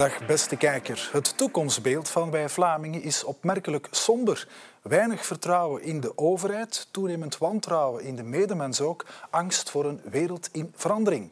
[0.00, 1.08] Dag beste kijker.
[1.12, 4.48] Het toekomstbeeld van wij Vlamingen is opmerkelijk somber.
[4.82, 10.48] Weinig vertrouwen in de overheid, toenemend wantrouwen in de medemens ook, angst voor een wereld
[10.52, 11.30] in verandering.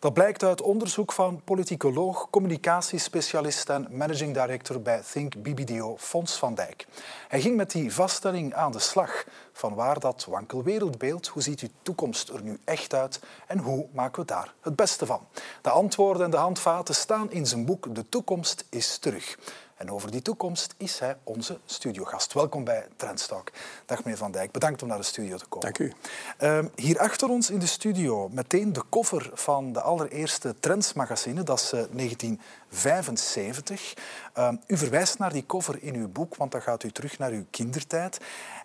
[0.00, 6.54] Dat blijkt uit onderzoek van politicoloog, communicatiespecialist en managing director bij Think BBDO, Fons van
[6.54, 6.86] Dijk.
[7.28, 9.24] Hij ging met die vaststelling aan de slag.
[9.52, 13.86] Van waar dat wankel wereldbeeld, hoe ziet uw toekomst er nu echt uit en hoe
[13.92, 15.26] maken we daar het beste van?
[15.62, 19.38] De antwoorden en de handvaten staan in zijn boek De toekomst is terug.
[19.80, 22.32] En over die toekomst is hij onze studiogast.
[22.32, 23.50] Welkom bij Trendstalk.
[23.86, 25.72] Dag meneer Van Dijk, bedankt om naar de studio te komen.
[25.72, 25.92] Dank u.
[26.40, 31.58] Uh, hier achter ons in de studio meteen de koffer van de allereerste Trendsmagazine, dat
[31.58, 33.94] is uh, 1975.
[34.38, 37.30] Uh, u verwijst naar die koffer in uw boek, want dan gaat u terug naar
[37.30, 38.18] uw kindertijd.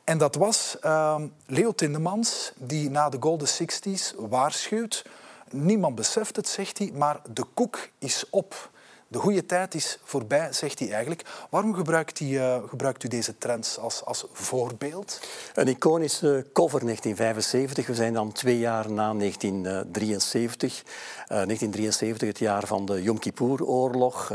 [0.04, 5.06] En dat was ehm, Leo Tindemans, die na de Golden Sixties waarschuwt.
[5.50, 8.74] Niemand beseft het, zegt hij, maar de koek is op.
[9.08, 11.22] De goede tijd is voorbij, zegt hij eigenlijk.
[11.50, 15.20] Waarom gebruikt, hij, uh, gebruikt u deze trends als, als voorbeeld?
[15.54, 17.88] Een iconische cover 1975.
[17.88, 20.82] We zijn dan twee jaar na 1973.
[20.82, 24.32] Uh, 1973, het jaar van de Yom Kippur-oorlog.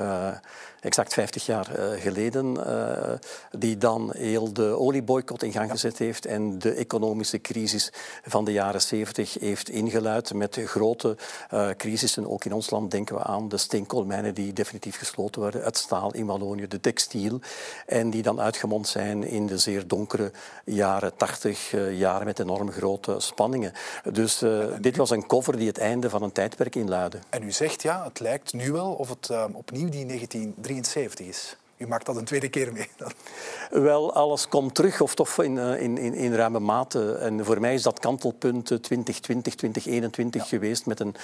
[0.80, 3.12] Exact 50 jaar uh, geleden, uh,
[3.50, 8.52] die dan heel de olieboycott in gang gezet heeft en de economische crisis van de
[8.52, 11.16] jaren 70 heeft ingeluid met grote
[11.54, 12.30] uh, crisissen.
[12.30, 16.14] Ook in ons land denken we aan de steenkoolmijnen die definitief gesloten werden, het staal
[16.14, 17.40] in Wallonië, de textiel,
[17.86, 20.32] en die dan uitgemond zijn in de zeer donkere
[20.64, 23.72] jaren 80, jaren met enorm grote spanningen.
[24.12, 24.44] Dus
[24.80, 27.18] dit was een cover die het einde van een tijdperk inluidde.
[27.28, 31.59] En u zegt ja, het lijkt nu wel of het opnieuw die 19 73 is.
[31.80, 32.88] U maakt dat een tweede keer mee.
[33.70, 37.14] Wel, alles komt terug, of toch in, in, in, in ruime mate.
[37.14, 40.48] En voor mij is dat kantelpunt 2020, 2021 ja.
[40.48, 41.14] geweest met een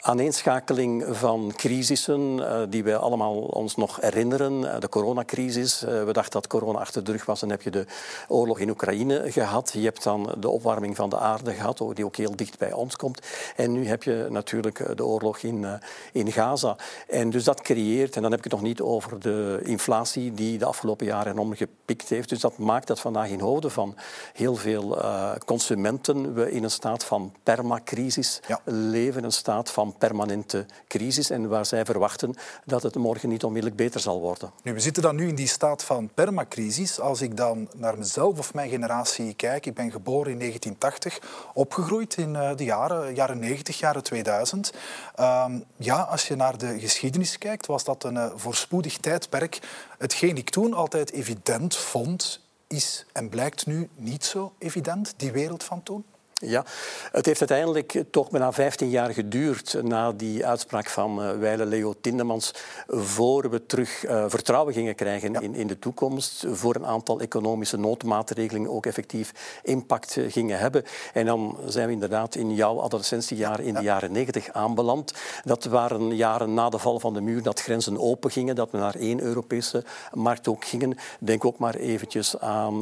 [0.00, 4.80] aaneenschakeling van crisissen uh, die we allemaal ons nog herinneren.
[4.80, 7.40] De coronacrisis, we dachten dat corona achter de rug was.
[7.40, 7.86] Dan heb je de
[8.28, 9.70] oorlog in Oekraïne gehad.
[9.72, 12.96] Je hebt dan de opwarming van de aarde gehad, die ook heel dicht bij ons
[12.96, 13.26] komt.
[13.56, 15.66] En nu heb je natuurlijk de oorlog in,
[16.12, 16.76] in Gaza.
[17.08, 19.94] En dus dat creëert, en dan heb ik het nog niet over de inflatie
[20.34, 21.54] die de afgelopen jaren enorm
[21.86, 22.28] gepikt heeft.
[22.28, 23.96] Dus dat maakt dat vandaag in hoofden van
[24.32, 28.60] heel veel uh, consumenten we in een staat van permacrisis ja.
[28.64, 33.80] leven, een staat van permanente crisis en waar zij verwachten dat het morgen niet onmiddellijk
[33.80, 34.50] beter zal worden.
[34.62, 37.00] Nu, we zitten dan nu in die staat van permacrisis.
[37.00, 42.16] Als ik dan naar mezelf of mijn generatie kijk, ik ben geboren in 1980, opgegroeid
[42.16, 44.72] in uh, de jaren, jaren 90, jaren 2000.
[45.20, 49.60] Um, ja, als je naar de geschiedenis kijkt, was dat een uh, voorspoedig tijdperk
[49.98, 55.64] Hetgeen ik toen altijd evident vond, is en blijkt nu niet zo evident, die wereld
[55.64, 56.04] van toen?
[56.42, 56.64] Ja,
[57.12, 61.94] het heeft uiteindelijk toch bijna 15 jaar geduurd na die uitspraak van uh, Weile Leo
[62.00, 62.54] Tindemans
[62.86, 65.40] voor we terug uh, vertrouwen gingen krijgen ja.
[65.40, 70.82] in, in de toekomst, voor een aantal economische noodmaatregelingen ook effectief impact uh, gingen hebben.
[71.12, 73.78] En dan zijn we inderdaad in jouw adolescentiejaren in ja.
[73.78, 75.12] de jaren 90 aanbeland.
[75.44, 78.78] Dat waren jaren na de val van de muur, dat grenzen open gingen, dat we
[78.78, 80.96] naar één Europese markt ook gingen.
[81.18, 82.80] Denk ook maar eventjes aan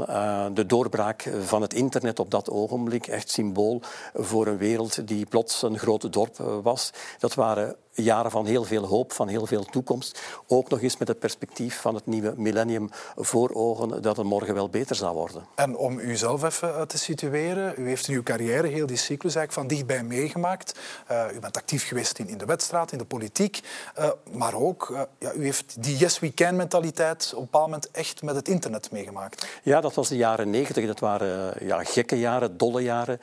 [0.55, 3.07] de doorbraak van het internet op dat ogenblik.
[3.07, 3.83] Echt symbool
[4.15, 6.91] voor een wereld die plots een groot dorp was.
[7.19, 10.21] Dat waren jaren van heel veel hoop, van heel veel toekomst.
[10.47, 14.55] Ook nog eens met het perspectief van het nieuwe millennium voor ogen dat het morgen
[14.55, 15.45] wel beter zal worden.
[15.55, 19.53] En om uzelf even te situeren, u heeft in uw carrière heel die cyclus eigenlijk
[19.53, 20.79] van dichtbij meegemaakt.
[21.11, 23.61] Uh, u bent actief geweest in, in de wedstrijd, in de politiek,
[23.99, 27.65] uh, maar ook, uh, ja, u heeft die yes we can mentaliteit op een bepaald
[27.65, 29.47] moment echt met het internet meegemaakt.
[29.63, 30.87] Ja, dat was de jaren negentig.
[30.87, 33.21] Dat waren ja, gekke jaren, dolle jaren.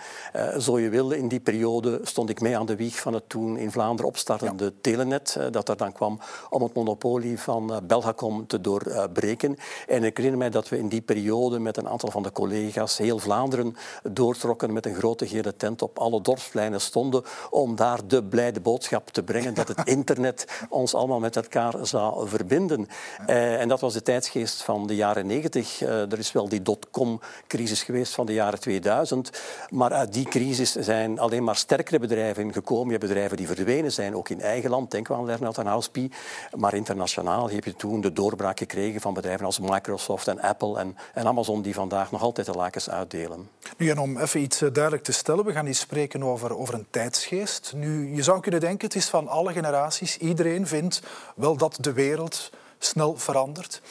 [0.59, 3.57] zo je wilde, in die periode stond ik mee aan de wieg van het toen
[3.57, 7.77] in Vlaanderen opstartende de Telenet, eh, dat er dan kwam om het monopolie van eh,
[7.83, 9.57] Belgacom te doorbreken.
[9.87, 12.97] En ik herinner mij dat we in die periode met een aantal van de collega's
[12.97, 18.23] heel Vlaanderen doortrokken met een grote gele tent op alle dorpspleinen stonden om daar de
[18.23, 22.87] blijde boodschap te brengen dat het internet ons allemaal met elkaar zou verbinden.
[23.27, 25.81] Uh, en dat was de tijdsgeest van de jaren negentig.
[25.81, 29.29] Uh, er is wel die dotcom-crisis geweest van de jaren 2000,
[29.69, 32.85] maar uit die crisis zijn alleen maar sterkere bedrijven gekomen.
[32.85, 36.11] Je hebt bedrijven die verdwenen zijn, ook in eigen land, denk aan Lernout en Houspie.
[36.55, 40.97] Maar internationaal heb je toen de doorbraak gekregen van bedrijven als Microsoft en Apple en,
[41.13, 43.49] en Amazon, die vandaag nog altijd de lakens uitdelen.
[43.77, 46.87] Nu, om even iets eh, duidelijk te stellen, we gaan hier spreken over, over een
[46.89, 47.73] tijdsgeest.
[47.75, 50.17] Nu, je zou kunnen denken, het is van alle generaties.
[50.17, 51.01] Iedereen vindt
[51.35, 53.81] wel dat de wereld snel verandert.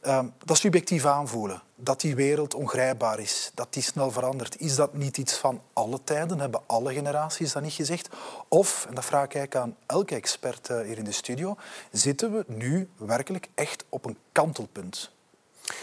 [0.00, 4.94] Ehm, dat subjectief aanvoelen, dat die wereld ongrijpbaar is, dat die snel verandert, is dat
[4.94, 6.38] niet iets van alle tijden?
[6.38, 8.08] Hebben alle generaties dat niet gezegd?
[8.48, 11.56] Of, en dat vraag ik aan elke expert eh, hier in de studio,
[11.90, 15.10] zitten we nu werkelijk echt op een kantelpunt?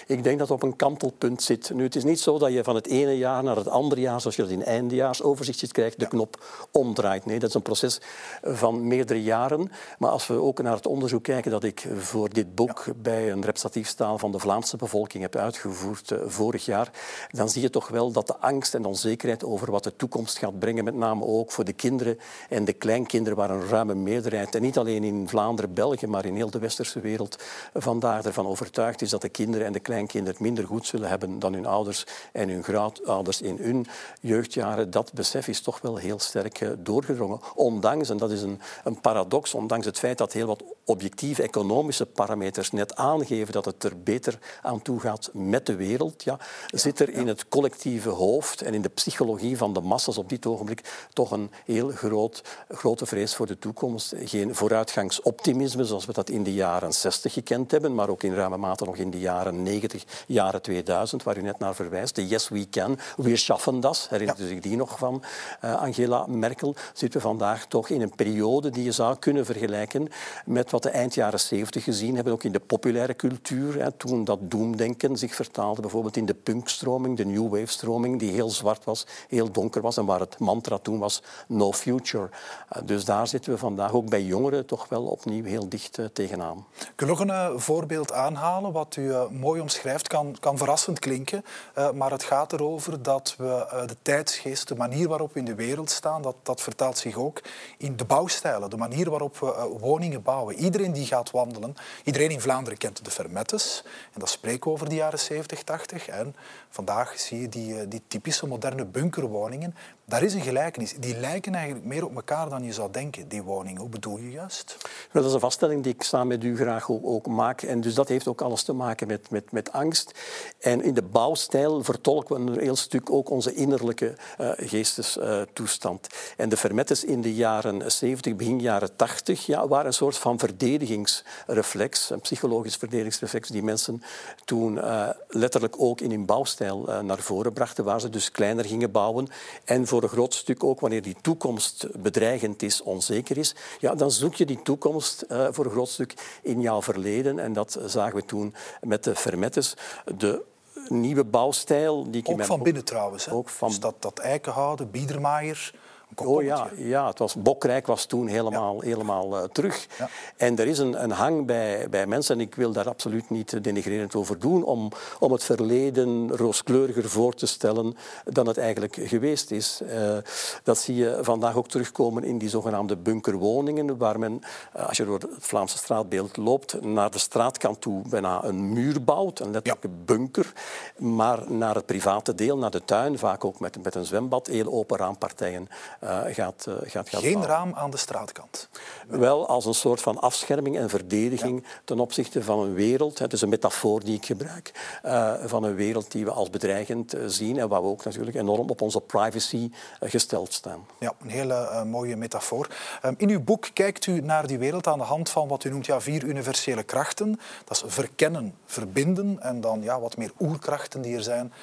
[0.08, 1.72] Ik denk dat het op een kantelpunt zit.
[1.74, 4.22] Nu, het is niet zo dat je van het ene jaar naar het andere jaar,
[4.22, 7.26] zoals je dat in eindejaarsoverzichtjes krijgt, de knop omdraait.
[7.26, 8.02] Nee, dat is een proces
[8.44, 9.72] van meerdere jaren.
[10.00, 13.44] Maar als we ook naar het onderzoek kijken dat ik voor dit boek bij een
[13.44, 16.92] representatief staal van de Vlaamse bevolking heb uitgevoerd uh, vorig jaar,
[17.32, 20.60] dan zie je toch wel dat de angst en onzekerheid over wat de toekomst gaat
[20.60, 22.18] brengen, met name ook voor de kinderen
[22.50, 26.36] en de kleinkinderen, waar een ruime meerderheid, en niet alleen in Vlaanderen, België, maar in
[26.36, 27.44] heel de westerse wereld,
[27.74, 31.40] vandaag ervan overtuigd is dat de kinderen en de kleinkinderen het minder goed zullen hebben
[31.40, 33.86] dan hun ouders en hun grootouders in hun
[34.22, 34.92] jeugdjaren.
[34.92, 37.40] Dat besef is toch wel heel sterk eh, doorgedrongen.
[37.56, 42.06] Ondanks, en dat is een, een paradox, ondanks het feit dat heel wat objectieve economische
[42.06, 47.00] parameters net aangeven dat het er beter aan toe gaat met de wereld, ja, zit
[47.00, 51.08] er in het collectieve hoofd en in de psychologie van de massa's op dit ogenblik
[51.14, 54.14] toch een heel groot, grote vrees voor de toekomst.
[54.18, 58.58] Geen vooruitgangsoptimisme zoals we dat in de jaren 60 gekend hebben, maar ook in ruime
[58.58, 62.16] mate nog in de jaren 90, jaren 2000, waar u net naar verwijst.
[62.16, 65.24] De Yes We Can, We schaffen das, herinnert u zich die nog van
[65.64, 70.08] uh, Angela Merkel, zitten we vandaag toch in een periode die je zou kunnen vergelijken
[70.46, 73.82] met wat de eind jaren 70 gezien hebben, ook in de populaire cultuur.
[73.82, 78.50] Hè, toen dat doemdenken zich vertaalde, bijvoorbeeld in de punkstroming, de New Wave-stroming, die heel
[78.50, 82.30] zwart was, heel donker was en waar het mantra toen was No Future.
[82.76, 86.06] Uh, dus daar zitten we vandaag ook bij jongeren toch wel opnieuw heel dicht uh,
[86.14, 86.66] tegenaan.
[86.96, 91.46] Kun je nog een voorbeeld aanhalen wat u mooi omschrijft, kan, kan verrassend klinken.
[91.78, 95.46] Uh, maar het gaat erover dat we uh, de tijdsgeest, de manier waarop we in
[95.46, 97.42] de wereld staan, dat, dat vertaalt zich ook
[97.78, 98.70] in de bouwstijlen.
[98.70, 100.56] De manier waarop we uh, woningen bouwen.
[100.56, 103.84] Iedereen die gaat wandelen, iedereen in Vlaanderen kent de Fermettes.
[104.14, 106.08] En dat spreekt over de jaren 70, 80.
[106.08, 106.36] En
[106.70, 109.76] vandaag zie je die, die typische moderne bunkerwoningen
[110.10, 110.94] daar is een gelijkenis.
[111.00, 113.82] Die lijken eigenlijk meer op elkaar dan je zou denken, die woningen.
[113.82, 114.78] Hoe bedoel je juist?
[115.12, 117.62] Dat is een vaststelling die ik samen met u graag ook, maak.
[117.62, 120.12] En dus dat heeft ook alles te maken met, met angst.
[120.60, 126.08] En in de bouwstijl vertolken we een heel stuk ook onze innerlijke uh, geestestoestand.
[126.38, 130.40] En de Vermettes in de jaren 70, begin jaren 80, ja, waren een soort van
[130.40, 134.04] verdedigingsreflex, een psychologisch verdedigingsreflex die mensen
[134.46, 138.92] toen uh, letterlijk ook in hun bouwstijl naar voren brachten, waar ze dus kleiner gingen
[138.92, 139.28] bouwen
[139.66, 144.12] en voor een groot stuk ook wanneer die toekomst bedreigend is, onzeker is, ja, dan
[144.12, 147.40] zoek je die toekomst voor een groot stuk in jouw verleden.
[147.40, 149.74] En dat zagen we toen met de Fermettes.
[150.18, 150.42] De
[150.88, 152.12] nieuwe bouwstijl.
[152.12, 153.26] Die ook van binnen trouwens.
[153.26, 153.32] Hè?
[153.32, 153.68] Ook van...
[153.70, 155.74] Dus dat, dat eikenhouden, Biedermaier,
[156.16, 159.88] Oh ja, ja, het was, Bokrijk was toen helemaal, helemaal uh, terug.
[159.98, 160.10] Ja.
[160.38, 163.64] En er is een, een hang bij, bij mensen, en ik wil daar absoluut niet
[163.64, 169.52] denigrerend over doen, om, om het verleden rooskleuriger voor te stellen dan het eigenlijk geweest
[169.52, 169.82] is.
[169.84, 170.18] Uh,
[170.64, 174.42] dat zie je vandaag ook terugkomen in die zogenaamde bunkerwoningen, waar men,
[174.74, 179.40] als je door het Vlaamse straatbeeld loopt, naar de straatkant toe bijna een muur bouwt,
[179.40, 180.04] een letterlijke ja.
[180.06, 180.54] bunker,
[180.98, 184.72] maar naar het private deel, naar de tuin, vaak ook met, met een zwembad, heel
[184.72, 185.68] open raampartijen
[186.02, 187.48] gaat, uh, gaat, gaat Geen bouwen.
[187.48, 188.70] raam aan de straatkant?
[189.08, 191.70] Wel als een soort van afscherming en verdediging ja.
[191.86, 193.20] ten opzichte van een wereld.
[193.20, 194.72] Het is een metafoor die ik gebruik.
[195.06, 198.70] Uh, van een wereld die we als bedreigend zien en waar we ook natuurlijk enorm
[198.70, 200.86] op onze privacy gesteld staan.
[201.00, 202.68] Ja, een hele mooie metafoor.
[203.06, 205.70] Um, in uw boek kijkt u naar die wereld aan de hand van wat u
[205.70, 207.40] noemt ja, vier universele krachten.
[207.66, 211.54] Dat is verkennen, verbinden en dan ja, wat meer oerkrachten die er zijn,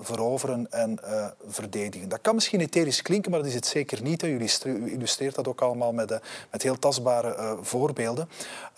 [0.00, 1.00] veroveren en
[1.48, 2.08] verdedigen.
[2.08, 4.22] Dat kan misschien etherisch klinken, maar dat is het zeker niet.
[4.22, 6.16] U illustreert dat ook allemaal met, uh,
[6.50, 8.28] met heel tastbare voorbeelden.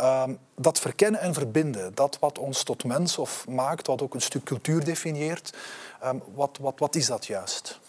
[0.01, 4.21] Uh, dat verkennen en verbinden, dat wat ons tot mens of maakt, wat ook een
[4.21, 5.53] stuk cultuur definieert,
[6.01, 7.81] ehm, wat, wat, wat is dat juist?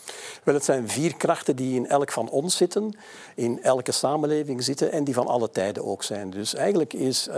[0.43, 2.97] Wel, het zijn vier krachten die in elk van ons zitten,
[3.35, 6.29] in elke samenleving zitten en die van alle tijden ook zijn.
[6.29, 7.33] Dus eigenlijk is uh,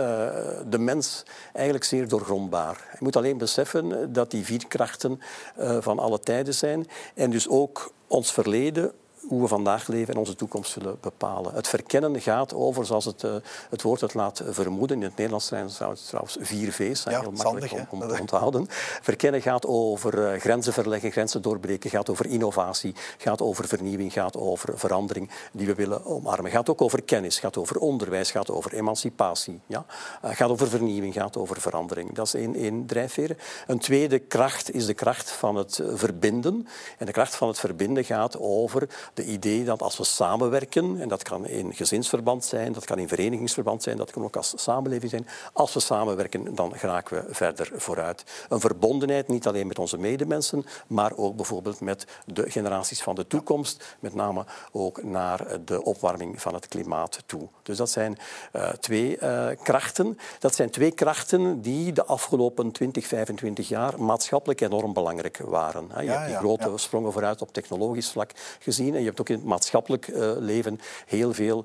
[0.68, 2.88] de mens eigenlijk zeer doorgrondbaar.
[2.92, 5.20] Je moet alleen beseffen dat die vier krachten
[5.58, 8.92] uh, van alle tijden zijn en dus ook ons verleden,
[9.28, 11.54] hoe we vandaag leven en onze toekomst zullen bepalen.
[11.54, 13.34] Het verkennen gaat over, zoals het, uh,
[13.70, 17.30] het woord het laat vermoeden, in het Nederlands zijn het trouwens vier V's, ja, heel
[17.30, 18.66] makkelijk zandig, om, om te onthouden.
[19.02, 24.36] Verkennen gaat over uh, grenzen verleggen, grenzen doorbreken, gaat over innovatie, gaat over vernieuwing, gaat
[24.36, 26.50] over verandering die we willen omarmen.
[26.50, 29.84] Gaat ook over kennis, gaat over onderwijs, gaat over emancipatie, ja?
[30.24, 32.14] Uh, gaat over vernieuwing, gaat over verandering.
[32.14, 33.36] Dat is één, één drijfveer.
[33.66, 36.66] Een tweede kracht is de kracht van het verbinden.
[36.98, 41.08] En de kracht van het verbinden gaat over de idee dat als we samenwerken, en
[41.08, 45.10] dat kan in gezinsverband zijn, dat kan in verenigingsverband zijn, dat kan ook als samenleving
[45.10, 48.24] zijn, als we samenwerken, dan geraken we verder vooruit.
[48.48, 53.26] Een verbondenheid niet alleen met onze medemensen, maar ook bijvoorbeeld met de generaties van de
[53.26, 57.48] toekomst, met name ook naar de opwarming van het klimaat toe.
[57.62, 58.18] Dus dat zijn
[58.52, 60.18] uh, twee uh, krachten.
[60.38, 65.88] Dat zijn twee krachten die de afgelopen 20, 25 jaar maatschappelijk enorm belangrijk waren.
[66.00, 69.36] Je hebt die grote sprongen vooruit op technologisch vlak gezien en je hebt ook in
[69.36, 71.64] het maatschappelijk uh, leven heel veel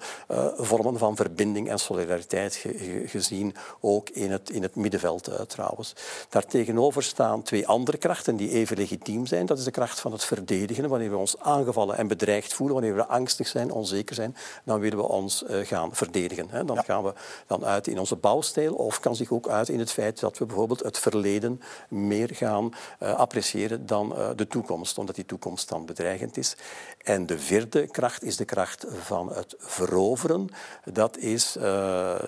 [0.58, 5.94] vormen van verbinding en solidariteit ge gezien, ook in het, in het middenveld trouwens.
[6.30, 9.46] Daartegenover staan twee andere krachten die even legitiem zijn.
[9.46, 10.90] Dat is de kracht van het verdedigen.
[10.90, 14.98] Wanneer we ons aangevallen en bedreigd voelen, wanneer we angstig zijn, onzeker zijn, dan willen
[14.98, 16.48] we ons gaan verdedigen.
[16.50, 16.66] Hè.
[16.66, 17.14] Dan gaan we
[17.48, 20.46] dan uit in onze bouwstijl of kan zich ook uit in het feit dat we
[20.46, 26.56] bijvoorbeeld het verleden meer gaan appreciëren dan de toekomst, omdat die toekomst dan bedreigend is.
[27.04, 30.50] En de vierde kracht is de kracht van het veroveren.
[30.84, 31.52] Dat is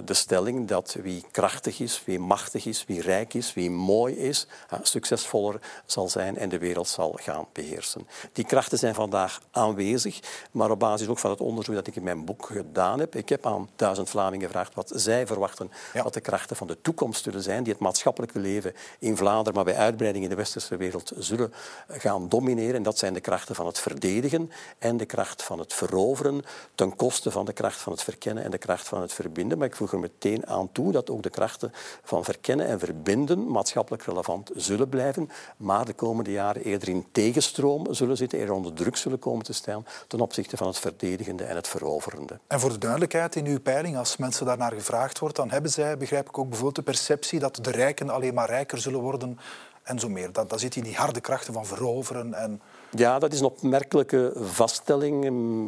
[0.06, 4.48] de stelling dat wie krachtig is, wie machtig is, wie rijk is, wie mooi is,
[4.82, 8.08] succesvoller zal zijn en de wereld zal gaan beheersen.
[8.34, 10.20] Die krachten zijn vandaag aanwezig,
[10.52, 13.16] maar op basis ook van het onderzoek dat ik in mijn boek gedaan heb.
[13.16, 16.04] Ik heb aan duizend Vlamingen gevraagd wat zij verwachten ja.
[16.04, 19.74] wat de krachten van de toekomst zullen zijn, die het maatschappelijke leven in Vlaanderen, maar
[19.74, 21.54] bij uitbreiding in de westerse wereld zullen
[21.88, 22.76] gaan domineren.
[22.76, 26.44] En dat zijn de krachten van het verdedigen en de kracht van het veroveren,
[26.76, 29.58] ten koste van de kracht van het verkennen en de kracht van het verbinden.
[29.58, 31.72] Maar ik voeg er meteen aan toe dat ook de krachten
[32.04, 37.94] van verkennen en verbinden maatschappelijk relevant zullen blijven, maar de komende jaren eerder in tegenstroom
[37.94, 41.56] zullen zitten, eerder onder druk zullen komen te staan ten opzichte van het verdedigende en
[41.56, 42.40] het veroverende.
[42.48, 45.98] En voor de duidelijkheid in uw peiling, als mensen daarnaar gevraagd wordt, dan hebben zij,
[45.98, 49.40] begrijp ik ook bijvoorbeeld de perceptie dat de rijken alleen maar rijker zullen worden
[49.84, 50.32] en zo meer.
[50.32, 52.62] Dat, dat zit in die harde krachten van veroveren en
[52.96, 55.26] ja, dat is een opmerkelijke vaststelling.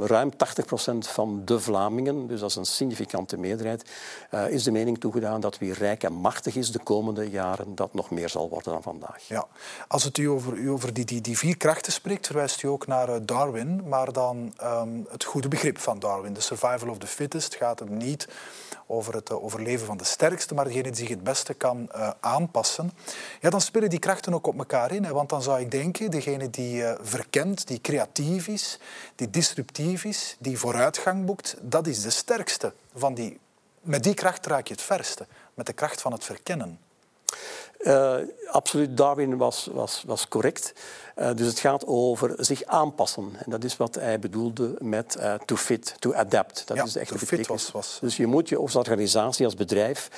[0.08, 0.36] Ruim 80%
[1.00, 3.90] van de Vlamingen, dus dat is een significante meerderheid,
[4.32, 7.94] uh, is de mening toegedaan dat wie rijk en machtig is de komende jaren, dat
[7.94, 9.28] nog meer zal worden dan vandaag.
[9.28, 9.48] Ja.
[9.88, 13.10] Als het u over, u over die, die, vier krachten spreekt, verwijst u ook naar
[13.10, 16.34] uh, Darwin, maar dan um, het goede begrip van Darwin.
[16.34, 18.28] De survival of the fittest gaat hem niet
[18.94, 22.92] over het uh, overleven van de sterkste, maar degene die zich het beste kan aanpassen.
[23.42, 26.12] Ja, dan spelen die krachten ook op elkaar in, hè, want dan zou ik denken,
[26.12, 28.80] degene die verkent, die creatief is,
[29.16, 32.74] die disruptief is, die vooruitgang boekt, dat is de sterkste.
[32.96, 33.40] Van die,
[33.82, 36.80] met die kracht raak je het verste, met de kracht van het verkennen.
[37.80, 38.16] Uh,
[38.48, 40.74] absoluut, Darwin was, was, was correct.
[41.20, 43.32] Uh, dus het gaat over zich aanpassen.
[43.38, 46.68] En dat is wat hij bedoelde met uh, to fit, to adapt.
[46.68, 47.98] Dat ja, is de echte was, was...
[48.02, 50.10] Dus je moet je als organisatie, als bedrijf,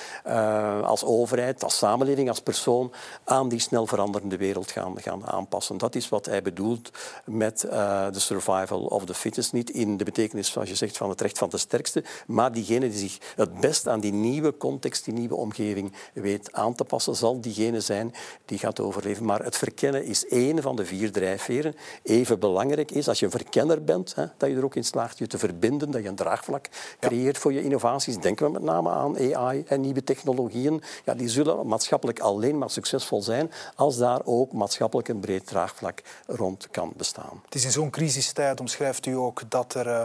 [0.84, 2.92] als overheid, als samenleving, als persoon
[3.24, 5.78] aan die snel veranderende wereld gaan, gaan aanpassen.
[5.78, 6.90] Dat is wat hij bedoelt
[7.24, 9.52] met de survival of the fittest.
[9.52, 12.88] Niet in de betekenis, zoals je zegt, van het recht van de sterkste, maar diegene
[12.88, 17.05] die zich het best aan die nieuwe context, die nieuwe omgeving weet aan te passen,
[17.14, 19.24] zal diegene zijn die gaat overleven.
[19.24, 21.74] Maar het verkennen is één van de vier drijfveren.
[22.02, 25.18] Even belangrijk is, als je een verkenner bent, hè, dat je er ook in slaagt
[25.18, 26.68] je te verbinden, dat je een draagvlak
[27.00, 28.18] creëert voor je innovaties.
[28.18, 30.82] Denken we met name aan AI en nieuwe technologieën.
[31.04, 36.02] Ja, die zullen maatschappelijk alleen maar succesvol zijn als daar ook maatschappelijk een breed draagvlak
[36.26, 37.42] rond kan bestaan.
[37.44, 39.86] Het is in zo'n crisistijd, omschrijft u ook, dat er...
[39.86, 40.04] Uh,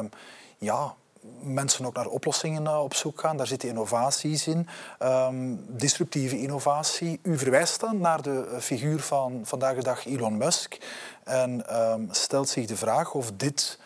[0.58, 0.96] ja,
[1.42, 3.38] mensen ook naar oplossingen uh, op zoek gaan.
[3.38, 4.68] Daar zitten innovaties in,
[5.00, 7.20] um, disruptieve innovatie.
[7.24, 10.78] U verwijst dan naar de uh, figuur van vandaag de dag Elon Musk
[11.24, 13.80] en um, stelt zich de vraag of dit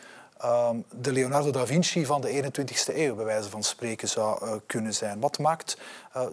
[0.45, 4.53] um, de Leonardo da Vinci van de 21ste eeuw, bij wijze van spreken, zou uh,
[4.65, 5.19] kunnen zijn.
[5.19, 5.77] Wat maakt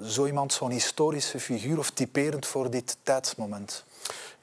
[0.05, 3.85] zo iemand zo'n historische figuur of typerend voor dit tijdsmoment?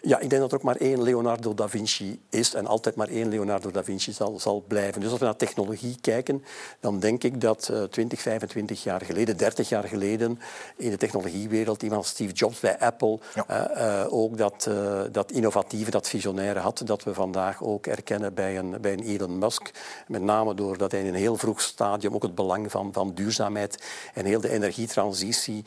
[0.01, 3.07] Ja, ik denk dat er ook maar één Leonardo da Vinci is en altijd maar
[3.07, 5.01] één Leonardo da Vinci zal, zal blijven.
[5.01, 6.43] Dus als we naar technologie kijken,
[6.79, 10.39] dan denk ik dat uh, 20, 25 jaar geleden, 30 jaar geleden,
[10.75, 13.71] in de technologiewereld iemand als Steve Jobs bij Apple ja.
[13.71, 14.69] uh, uh, ook dat,
[15.11, 19.37] dat innovatieve, dat visionaire had, dat we vandaag ook erkennen bij een, bij een Elon
[19.37, 19.71] Musk.
[20.07, 23.83] Met name doordat hij in een heel vroeg stadium ook het belang van, van duurzaamheid
[24.13, 25.63] en heel de energietransitie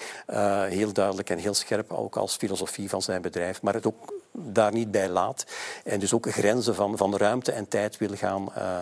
[0.69, 4.73] heel duidelijk en heel scherp ook als filosofie van zijn bedrijf, maar het ook daar
[4.73, 5.45] niet bij laat.
[5.85, 8.79] En dus ook grenzen van, van ruimte en tijd wil gaan uh,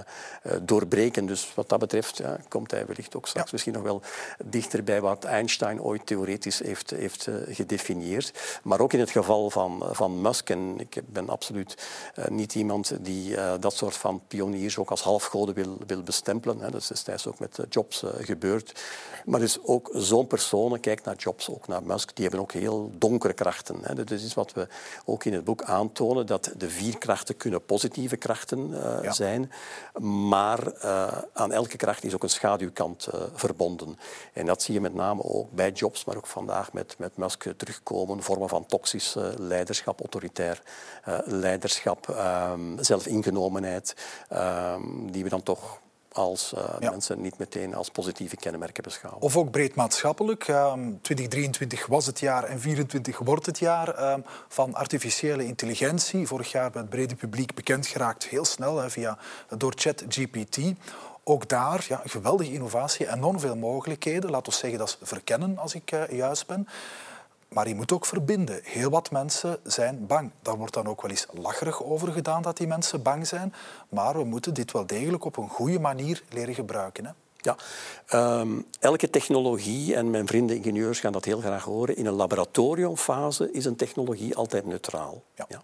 [0.63, 1.27] doorbreken.
[1.27, 3.53] Dus wat dat betreft ja, komt hij wellicht ook straks ja.
[3.53, 4.03] misschien nog wel
[4.45, 8.33] dichter bij wat Einstein ooit theoretisch heeft, heeft uh, gedefinieerd.
[8.63, 11.89] Maar ook in het geval van, van Musk, en ik ben absoluut
[12.29, 16.61] niet iemand die dat soort van pioniers ook als halfgoden wil, wil bestempelen.
[16.61, 16.71] Hè.
[16.71, 18.83] Dat is destijds ook met Jobs gebeurd.
[19.25, 22.91] Maar dus ook zo'n persoon, kijk naar Jobs, ook naar Musk, die hebben ook heel
[22.99, 23.77] donkere krachten.
[23.83, 23.95] Hè.
[23.95, 24.69] Dat is iets wat we
[25.05, 29.53] ook in het het boek aantonen dat de vier krachten kunnen positieve krachten uh, zijn,
[30.03, 33.99] maar uh, aan elke kracht is ook een schaduwkant verbonden.
[34.33, 37.53] En dat zie je met name ook bij jobs, maar ook vandaag met, met Musk
[37.57, 40.63] terugkomen, vormen van toxisch leiderschap, autoritair
[41.25, 42.09] leiderschap,
[42.53, 43.97] um, zelfingenomenheid,
[44.33, 45.80] um, die we dan toch
[46.13, 46.91] als uh, ja.
[46.91, 49.23] mensen niet meteen als positieve kenmerken beschouwen.
[49.23, 50.49] Of ook breed maatschappelijk.
[50.49, 54.15] Uh, 2023 was het jaar en 2024 wordt het jaar uh,
[54.49, 56.27] van artificiële intelligentie.
[56.27, 59.19] Vorig jaar bij het brede publiek bekend geraakt, heel snel, hè, via,
[59.57, 60.59] door ChatGPT.
[61.25, 64.31] Ook daar ja, geweldige innovatie, enorm veel mogelijkheden.
[64.31, 66.69] Laten we zeggen dat is verkennen, als ik uh, juist ben.
[67.53, 68.61] Maar je moet ook verbinden.
[68.63, 70.31] Heel wat mensen zijn bang.
[70.43, 73.55] Daar wordt dan ook wel eens lacherig over gedaan dat die mensen bang zijn.
[73.89, 77.05] Maar we moeten dit wel degelijk op een goede manier leren gebruiken.
[77.05, 77.11] Hè?
[77.37, 77.57] Ja,
[78.41, 83.53] um, elke technologie, en mijn vrienden ingenieurs gaan dat heel graag horen, in een laboratoriumfase
[83.53, 85.23] is een technologie altijd neutraal.
[85.35, 85.47] Ja.
[85.49, 85.63] ja.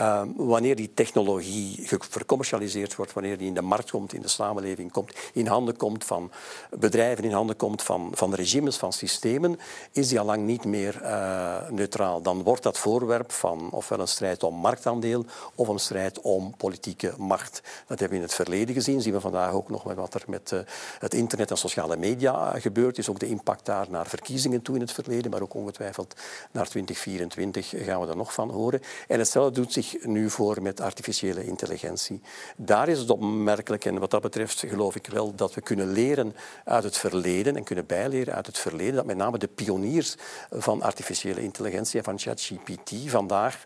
[0.00, 4.92] Uh, wanneer die technologie vercommercialiseerd wordt, wanneer die in de markt komt, in de samenleving
[4.92, 6.30] komt, in handen komt van
[6.70, 9.58] bedrijven, in handen komt van, van regimes, van systemen,
[9.92, 12.22] is die al lang niet meer uh, neutraal.
[12.22, 15.24] Dan wordt dat voorwerp van ofwel een strijd om marktaandeel
[15.54, 17.62] of een strijd om politieke macht.
[17.86, 20.22] Dat hebben we in het verleden gezien, zien we vandaag ook nog met wat er
[20.26, 20.60] met uh,
[20.98, 23.08] het internet en sociale media gebeurd is.
[23.08, 26.14] Ook de impact daar naar verkiezingen toe in het verleden, maar ook ongetwijfeld
[26.50, 28.80] naar 2024 gaan we er nog van horen.
[29.08, 32.20] En hetzelfde doet zich nu voor met artificiële intelligentie.
[32.56, 36.34] Daar is het opmerkelijk en wat dat betreft geloof ik wel dat we kunnen leren
[36.64, 40.14] uit het verleden en kunnen bijleren uit het verleden dat met name de pioniers
[40.50, 43.64] van artificiële intelligentie en van ChatGPT vandaag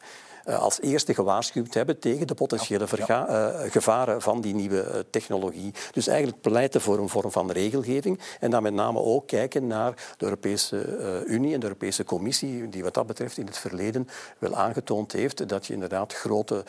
[0.57, 5.75] als eerste gewaarschuwd hebben tegen de potentiële uh, gevaren van die nieuwe uh, technologie.
[5.93, 10.15] Dus eigenlijk pleiten voor een vorm van regelgeving en dan met name ook kijken naar
[10.17, 14.55] de Europese Unie en de Europese Commissie, die wat dat betreft in het verleden wel
[14.55, 16.65] aangetoond heeft dat je inderdaad grote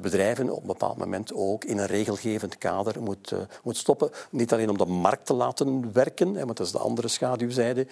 [0.00, 4.10] bedrijven op een bepaald moment ook in een regelgevend kader moet, moet stoppen.
[4.30, 7.86] Niet alleen om de markt te laten werken, want dat is de andere schaduwzijde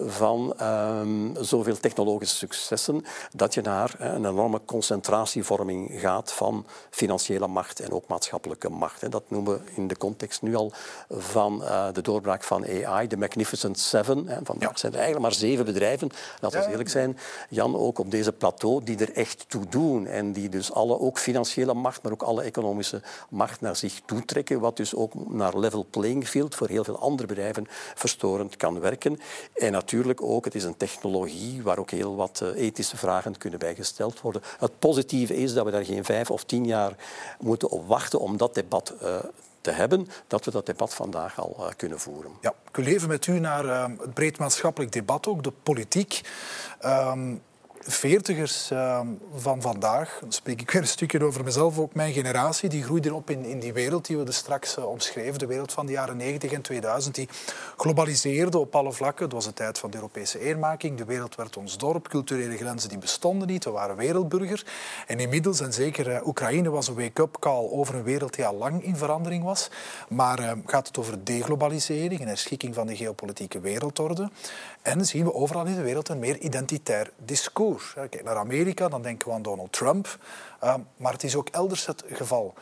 [0.00, 7.80] van um, zoveel technologische successen, dat je naar een enorme concentratievorming gaat van financiële macht
[7.80, 9.10] en ook maatschappelijke macht.
[9.10, 10.72] Dat noemen we in de context nu al
[11.10, 14.28] van uh, de doorbraak van AI, de Magnificent Seven.
[14.42, 14.76] Vandaag ja.
[14.76, 16.10] zijn er eigenlijk maar zeven bedrijven,
[16.40, 20.32] laten we eerlijk zijn, Jan, ook op deze plateau, die er echt toe doen en
[20.32, 24.76] die dus alle, ook financiële macht, maar ook alle economische macht naar zich toetrekken, wat
[24.76, 29.18] dus ook naar level playing field voor heel veel andere bedrijven verstorend kan werken.
[29.54, 33.58] En natuurlijk ook, het is een technologie waar ook heel wat uh, ethische vragen kunnen
[33.58, 34.42] bij gesteld worden.
[34.58, 36.96] Het positieve is dat we daar geen vijf of tien jaar
[37.40, 39.16] moeten op wachten om dat debat uh,
[39.60, 42.30] te hebben, dat we dat debat vandaag al uh, kunnen voeren.
[42.40, 46.20] Ja, ik wil even met u naar uh, het breed maatschappelijk debat, ook de politiek.
[46.84, 47.42] Um,
[47.86, 49.00] veertigers uh,
[49.34, 53.14] van vandaag, dan spreek ik weer een stukje over mezelf, ook mijn generatie, die groeide
[53.14, 55.92] op in, in die wereld die we dus straks uh, omschreven, de wereld van de
[55.92, 57.28] jaren 90 en 2000, die
[57.76, 59.24] globaliseerde op alle vlakken.
[59.24, 62.88] Het was de tijd van de Europese eenmaking, de wereld werd ons dorp, culturele grenzen
[62.88, 64.64] die bestonden niet, we waren wereldburger.
[65.06, 68.56] En inmiddels, en zeker uh, Oekraïne was een wake-up call over een wereld die al
[68.56, 69.70] lang in verandering was,
[70.08, 74.30] maar gaat het over deglobalisering, een herschikking van de geopolitieke wereldorde.
[74.82, 77.75] En zien we overal in de wereld een meer identitair discours.
[77.94, 80.18] Kijk naar Amerika, dan denken we aan Donald Trump.
[80.60, 82.54] Ehm, maar het is ook elders het geval.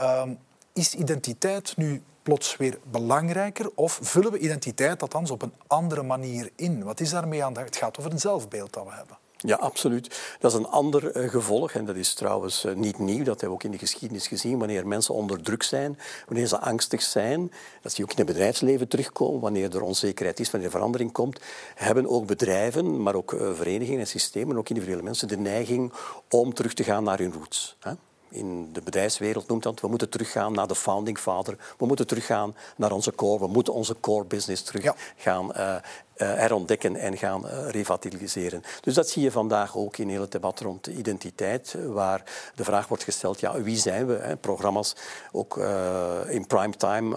[0.00, 0.38] Um,
[0.72, 3.70] is identiteit nu plots weer belangrijker?
[3.74, 6.84] Of vullen we identiteit althans op een andere manier in?
[6.84, 9.16] Wat is daarmee aan de Het gaat over een zelfbeeld dat we hebben.
[9.44, 10.36] Ja, absoluut.
[10.38, 13.24] Dat is een ander uh, gevolg en dat is trouwens uh, niet nieuw.
[13.24, 14.58] Dat hebben we ook in de geschiedenis gezien.
[14.58, 17.52] Wanneer mensen onder druk zijn, wanneer ze angstig zijn,
[17.82, 19.40] dat zie je ook in het bedrijfsleven terugkomen.
[19.40, 21.40] Wanneer er onzekerheid is, wanneer er verandering komt,
[21.74, 25.92] hebben ook bedrijven, maar ook uh, verenigingen en systemen, ook individuele mensen, de neiging
[26.30, 27.76] om terug te gaan naar hun roots.
[27.80, 27.92] Hè?
[28.32, 31.56] in de bedrijfswereld noemt dat, we moeten teruggaan naar de founding father.
[31.78, 33.38] We moeten teruggaan naar onze core.
[33.38, 34.94] We moeten onze core business terug ja.
[35.16, 35.76] gaan uh,
[36.16, 38.62] herontdekken en gaan uh, revitaliseren.
[38.80, 42.22] Dus dat zie je vandaag ook in heel het debat rond de identiteit, waar
[42.54, 44.14] de vraag wordt gesteld, ja, wie zijn we?
[44.14, 44.36] Hè?
[44.36, 44.94] Programma's
[45.32, 47.16] ook uh, in primetime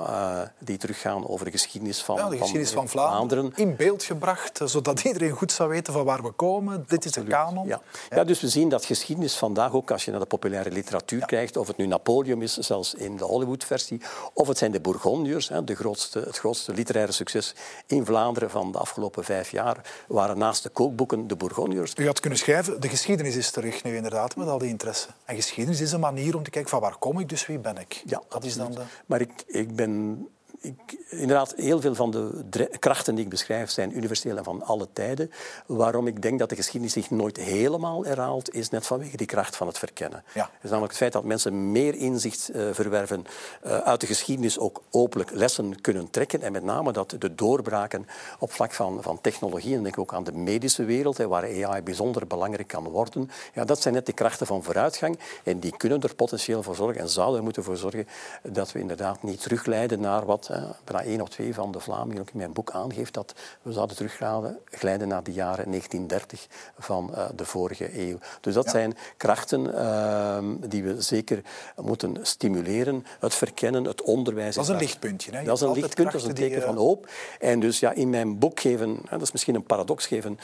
[0.59, 3.53] die teruggaan over de geschiedenis van, ja, de geschiedenis van, van Vlaanderen.
[3.55, 6.85] In beeld gebracht, zodat iedereen goed zou weten van waar we komen.
[6.87, 7.67] Dit is de kanon.
[7.67, 7.81] Ja.
[8.09, 8.23] ja.
[8.23, 11.25] dus we zien dat geschiedenis vandaag ook, als je naar de populaire literatuur ja.
[11.25, 14.01] kijkt, of het nu Napoleon is, zelfs in de Hollywood-versie,
[14.33, 17.55] of het zijn de Bourgondiërs, de grootste, het grootste literaire succes
[17.85, 21.93] in Vlaanderen van de afgelopen vijf jaar waren naast de kookboeken de Bourgondiërs.
[21.97, 25.07] U had kunnen schrijven, de geschiedenis is terug nu inderdaad, met al die interesse.
[25.25, 27.77] En geschiedenis is een manier om te kijken van waar kom ik, dus wie ben
[27.77, 28.03] ik.
[28.05, 28.81] Ja, dat is dan de...
[29.05, 30.27] Maar ik, ik ben
[30.65, 32.11] ik, inderdaad, heel veel van
[32.49, 35.31] de krachten die ik beschrijf zijn universeel en van alle tijden.
[35.65, 39.55] Waarom ik denk dat de geschiedenis zich nooit helemaal herhaalt, is net vanwege die kracht
[39.55, 40.23] van het verkennen.
[40.33, 40.41] Ja.
[40.41, 43.25] Het is namelijk het feit dat mensen meer inzicht uh, verwerven
[43.65, 46.41] uh, uit de geschiedenis, ook openlijk lessen kunnen trekken.
[46.41, 48.07] En met name dat de doorbraken
[48.39, 51.43] op vlak van, van technologie, en denk ik ook aan de medische wereld, hè, waar
[51.43, 55.19] AI bijzonder belangrijk kan worden, ja, dat zijn net de krachten van vooruitgang.
[55.43, 58.07] En die kunnen er potentieel voor zorgen en zouden er moeten voor zorgen
[58.41, 60.49] dat we inderdaad niet terugleiden naar wat
[60.83, 63.95] bijna één of twee van de Vlamingen ook in mijn boek aangeeft, dat we zouden
[63.95, 68.17] terugglijden naar de jaren 1930 van uh, de vorige eeuw.
[68.41, 70.37] Dus dat zijn krachten uh,
[70.69, 71.41] die we zeker
[71.75, 73.05] moeten stimuleren.
[73.19, 74.55] Het verkennen, het onderwijs.
[74.55, 75.31] Dat is een lichtpuntje.
[75.31, 75.43] Hè?
[75.43, 77.09] Dat is een lichtpunt, dat is een teken die, van hoop.
[77.39, 80.39] En dus ja, in mijn boek geven, dat is misschien een paradox, geven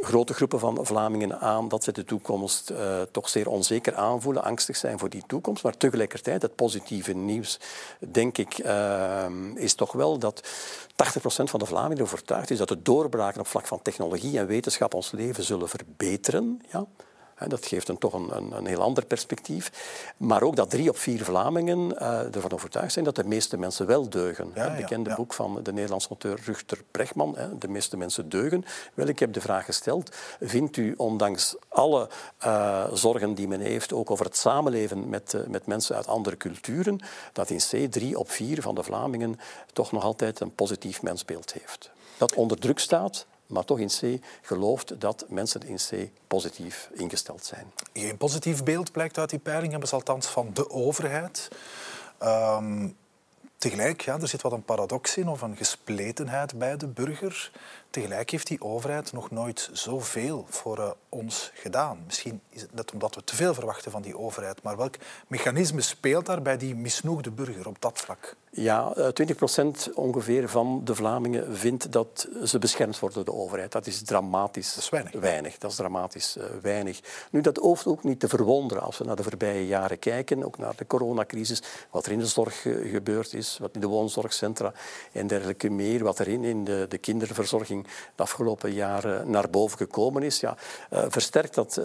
[0.00, 4.76] grote groepen van Vlamingen aan dat ze de toekomst uh, toch zeer onzeker aanvoelen, angstig
[4.76, 5.62] zijn voor die toekomst.
[5.62, 7.60] Maar tegelijkertijd, het positieve nieuws,
[7.98, 9.24] denk ik, uh,
[9.58, 10.44] is toch wel dat 80%
[11.26, 15.10] van de Vlamingen overtuigd is dat de doorbraken op vlak van technologie en wetenschap ons
[15.10, 16.60] leven zullen verbeteren.
[16.72, 16.86] Ja?
[17.48, 19.72] Dat geeft een, toch een, een, een, heel ander perspectief.
[20.16, 23.86] Maar ook dat drie op vier Vlamingen uh, ervan overtuigd zijn dat de meeste mensen
[23.86, 24.50] wel deugen.
[24.54, 28.64] Ja, het bekende boek van de Nederlandse auteur Ruchter Brechtman, De meeste mensen deugen.
[28.94, 32.08] Wel, ik heb de vraag gesteld, vindt u ondanks alle
[32.44, 36.36] uh, zorgen die men heeft, ook over het samenleven met, uh, met mensen uit andere
[36.36, 37.00] culturen,
[37.32, 39.38] dat in C drie op vier van de Vlamingen
[39.72, 41.90] toch nog altijd een positief mensbeeld heeft?
[42.16, 47.44] Dat onder druk staat, maar toch in C gelooft dat mensen in C positief ingesteld
[47.44, 47.72] zijn.
[47.92, 51.48] Geen positief beeld blijkt uit die peiling, hebben ze althans van de overheid.
[52.22, 52.96] Um,
[53.58, 57.50] tegelijk, ja, er zit wat een paradox in of een gespletenheid bij de burger.
[57.90, 62.02] Tegelijk heeft die overheid nog nooit zoveel voor uh, ons gedaan.
[62.06, 64.62] Misschien is het net omdat we te veel verwachten van die overheid.
[64.62, 64.94] Maar welk
[65.26, 68.36] mechanisme speelt daar bij die misnoegde burger op dat vlak?
[68.58, 73.72] Ja, 20% eh, ongeveer van de Vlamingen vindt dat ze beschermd worden door de overheid.
[73.72, 75.20] Dat is dramatisch dat is weinig.
[75.20, 75.58] weinig.
[75.58, 77.00] Dat is dramatisch uh, weinig.
[77.30, 80.58] Nu, dat hoeft ook niet te verwonderen als we naar de voorbije jaren kijken, ook
[80.58, 84.72] naar de coronacrisis, wat er in de zorg uh, gebeurd is, wat in de woonzorgcentra
[85.12, 89.78] en dergelijke meer, wat er in, in de, de kinderverzorging de afgelopen jaren naar boven
[89.78, 90.40] gekomen is.
[90.40, 90.56] Ja,
[90.90, 91.80] versterkt dat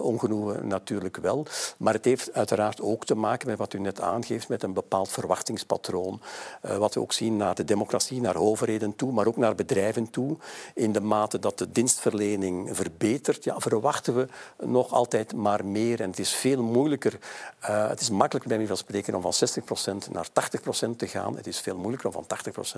[0.00, 4.48] ongenoegen natuurlijk wel, maar het heeft uiteraard ook te maken met wat u net aangeeft,
[4.48, 9.12] met een bepaald verwachtingspatroon uh, wat we ook zien naar de democratie, naar overheden toe,
[9.12, 10.36] maar ook naar bedrijven toe.
[10.74, 14.28] In de mate dat de dienstverlening verbetert, ja, verwachten we
[14.66, 16.00] nog altijd maar meer.
[16.00, 17.18] En het is veel moeilijker,
[17.62, 21.36] uh, het is makkelijker bij mij van spreken om van 60% naar 80% te gaan.
[21.36, 22.26] Het is veel moeilijker om van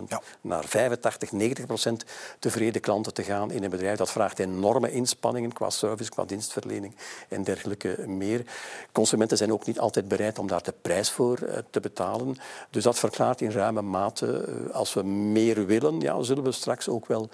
[0.02, 0.22] 80% ja.
[0.40, 2.06] naar 85, 90%
[2.38, 3.98] tevreden klanten te gaan in een bedrijf.
[3.98, 6.94] Dat vraagt enorme inspanningen qua service, qua dienstverlening
[7.28, 8.44] en dergelijke meer.
[8.92, 12.36] Consumenten zijn ook niet altijd bereid om daar de prijs voor uh, te betalen.
[12.70, 14.44] Dus dat verklaart in ruime mate.
[14.44, 17.28] Eh, als we meer willen, ja, zullen we straks ook wel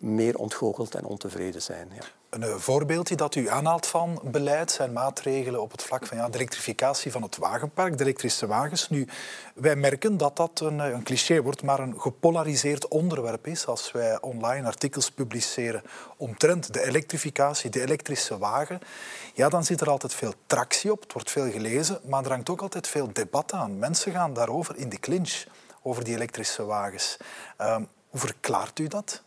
[0.00, 1.88] meer ontgoocheld en ontevreden zijn.
[1.94, 2.02] Ja.
[2.30, 6.28] Een eh, voorbeeldje dat u aanhaalt van beleid zijn maatregelen op het vlak van ja,
[6.28, 8.88] de elektrificatie van het wagenpark, de elektrische wagens.
[8.88, 9.08] Nu,
[9.54, 13.92] wij merken dat dat een, eh, een cliché wordt, maar een gepolariseerd onderwerp is als
[13.92, 15.82] wij online artikels publiceren
[16.16, 18.80] omtrent de elektrificatie, de elektrische wagen.
[19.34, 22.50] Ja, dan zit er altijd veel tractie op, het wordt veel gelezen, maar er hangt
[22.50, 23.78] ook altijd veel debat aan.
[23.78, 25.44] Mensen gaan daarover in de clinch,
[25.82, 27.16] over die elektrische wagens.
[27.58, 29.22] Um, hoe verklaart u dat?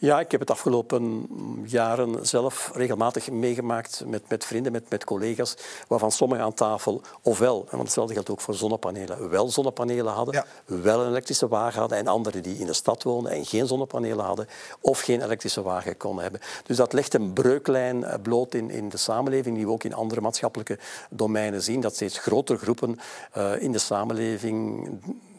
[0.00, 1.26] Ja, ik heb het afgelopen
[1.66, 5.56] jaren zelf regelmatig meegemaakt met, met vrienden, met, met collega's,
[5.88, 11.00] waarvan sommigen aan tafel ofwel, want hetzelfde geldt ook voor zonnepanelen, wel zonnepanelen hadden, wel
[11.00, 14.48] een elektrische wagen hadden en anderen die in de stad woonden en geen zonnepanelen hadden
[14.80, 16.40] of geen elektrische wagen konden hebben.
[16.66, 19.94] Dus dat legt een breuklijn eh, bloot in, in de samenleving die we ook in
[19.94, 20.78] andere maatschappelijke
[21.10, 22.98] domeinen zien, dat steeds grotere groepen
[23.36, 24.88] uh, in de samenleving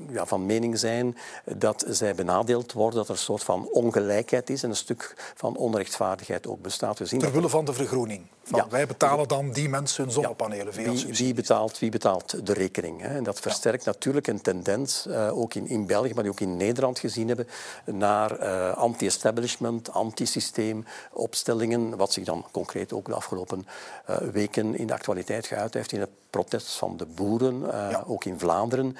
[0.10, 1.18] ja, van mening zijn
[1.56, 5.56] dat zij benadeeld worden, dat er een soort van ongelijkheid is en een stuk van
[5.56, 7.00] onrechtvaardigheid ook bestaat.
[7.00, 8.28] We zien Terwille van de vergroening.
[8.44, 8.68] Van ja.
[8.70, 10.74] Wij betalen dan die mensen hun zonnepanelen.
[10.82, 10.92] Ja.
[10.92, 13.02] Wie, wie, betaalt, wie betaalt de rekening?
[13.02, 13.08] Hè?
[13.08, 13.92] En dat versterkt ja.
[13.92, 17.48] natuurlijk een tendens, uh, ook in, in België, maar ook in Nederland gezien hebben,
[17.86, 23.68] naar uh, anti-establishment, anti-systeem opstellingen, wat zich dan concreet ook de afgelopen
[24.10, 28.04] uh, weken in de actualiteit geuit heeft in het protest van de boeren, ja.
[28.08, 28.98] ook in Vlaanderen.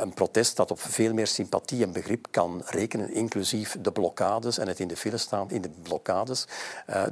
[0.00, 4.68] een protest dat op veel meer sympathie en begrip kan rekenen, inclusief de blokkades en
[4.68, 6.44] het in de file staan in de blokkades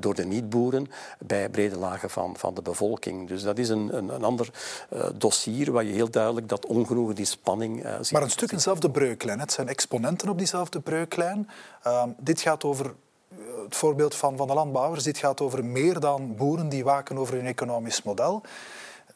[0.01, 3.29] door de niet-boeren bij brede lagen van, van de bevolking.
[3.29, 4.51] Dus dat is een, een, een ander
[4.93, 8.13] uh, dossier waar je heel duidelijk dat ongenoegen, die spanning uh, ziet.
[8.13, 9.41] Maar een stuk eenzelfde breuklijn.
[9.41, 11.49] Het zijn exponenten op diezelfde breuklijn.
[11.87, 15.05] Uh, dit gaat over eh, het voorbeeld van, van de landbouwers.
[15.05, 18.43] Dit gaat over meer dan boeren die waken over hun economisch model.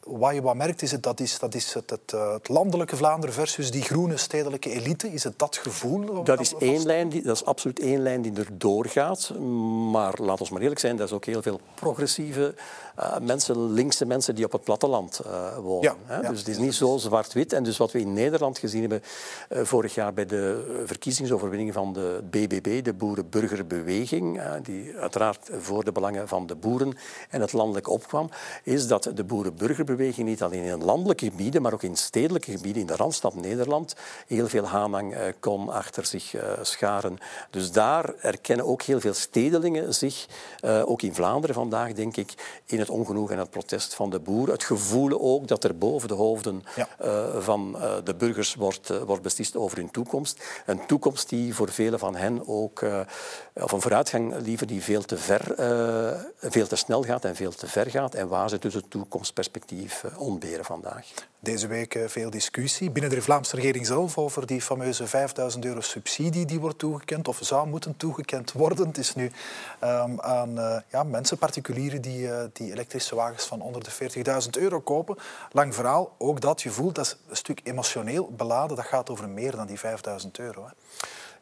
[0.05, 2.95] Wat je wat merkt is, het, dat is, dat is het, het, eh, het, landelijke
[2.95, 5.11] Vlaanderen versus die groene stedelijke elite.
[5.11, 6.23] Is het dat gevoel?
[6.23, 9.33] Dat is, één lijn die, dat is absoluut één lijn die er doorgaat.
[9.91, 12.53] Maar laat ons maar eerlijk zijn, er is ook heel veel progressieve
[12.99, 15.81] uh, mensen, linkse mensen die op het platteland uh, wonen.
[15.81, 16.29] Ja, hè?
[16.29, 17.53] Dus het is niet zo zwart-wit.
[17.53, 19.01] En dus wat we in Nederland gezien hebben
[19.49, 25.91] uh, vorig jaar bij de verkiezingsoverwinning van de BBB, de Boerenburgerbeweging, die uiteraard voor de
[25.91, 26.97] belangen van de boeren
[27.29, 28.29] en het landelijk opkwam,
[28.63, 32.87] is dat de Boerenburgerbeweging niet alleen in landelijke gebieden, maar ook in stedelijke gebieden, in
[32.87, 33.95] de Randstad Nederland,
[34.27, 37.17] heel veel aanhang kon achter zich scharen.
[37.49, 40.25] Dus daar erkennen ook heel veel stedelingen zich,
[40.85, 44.53] ook in Vlaanderen vandaag, denk ik, in het ongenoeg en het protest van de boeren.
[44.53, 46.87] Het gevoel ook dat er boven de hoofden ja.
[47.41, 50.43] van de burgers wordt, wordt beslist over hun toekomst.
[50.65, 52.85] Een toekomst die voor velen van hen ook,
[53.53, 55.43] of een vooruitgang liever die veel te ver,
[56.39, 58.15] veel te snel gaat en veel te ver gaat.
[58.15, 59.80] En waar ze dus het toekomstperspectief
[60.17, 61.07] ontberen vandaag.
[61.39, 66.45] Deze week veel discussie binnen de Vlaamse regering zelf over die fameuze 5000 euro subsidie
[66.45, 68.87] die wordt toegekend of zou moeten toegekend worden.
[68.87, 69.31] Het is nu
[69.83, 73.91] um, aan ja, mensen, particulieren die, die elektrische wagens van onder de
[74.43, 75.17] 40.000 euro kopen.
[75.51, 78.75] Lang verhaal, ook dat, je voelt, dat is een stuk emotioneel beladen.
[78.75, 79.83] Dat gaat over meer dan die 5.000
[80.31, 80.65] euro.
[80.65, 80.71] Hè.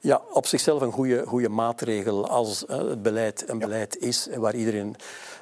[0.01, 4.95] Ja, op zichzelf een goede, goede maatregel als het beleid een beleid is waar iedereen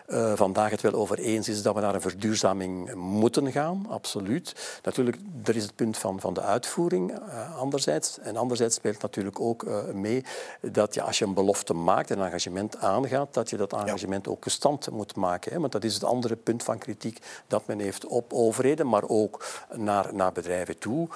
[0.07, 4.79] uh, vandaag het wel over eens is dat we naar een verduurzaming moeten gaan, absoluut.
[4.83, 8.19] Natuurlijk, er is het punt van, van de uitvoering uh, anderzijds.
[8.19, 10.23] En anderzijds speelt natuurlijk ook uh, mee
[10.61, 14.25] dat je, als je een belofte maakt en een engagement aangaat, dat je dat engagement
[14.25, 14.31] ja.
[14.31, 15.51] ook gestand moet maken.
[15.51, 15.59] Hè?
[15.59, 19.45] Want dat is het andere punt van kritiek dat men heeft op overheden, maar ook
[19.75, 21.07] naar, naar bedrijven toe.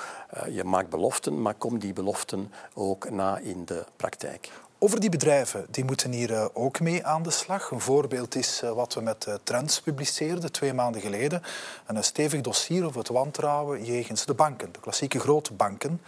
[0.50, 4.52] je maakt beloften, maar kom die beloften ook na in de praktijk.
[4.84, 7.72] Over die bedrijven, die moeten hier uh, ook mee aan de slag.
[7.72, 11.42] Een voorbeeld is uh, wat we met uh, Trends publiceerden twee maanden geleden.
[11.86, 16.02] Een stevig dossier over het wantrouwen jegens de banken, de klassieke grote banken.